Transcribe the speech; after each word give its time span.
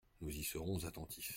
Nous 0.19 0.35
y 0.35 0.43
serons 0.43 0.83
attentifs. 0.83 1.29